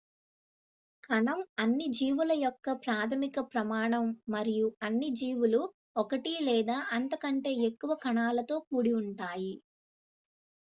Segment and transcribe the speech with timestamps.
[1.03, 5.61] కణం అన్ని జీవుల యొక్క ప్రాథమిక ప్రమాణం మరియు అన్ని జీవులు
[5.97, 9.53] ఒకటి లేదా అంతకంటే ఎక్కువ కణాలతో కూడి ఉంటాయి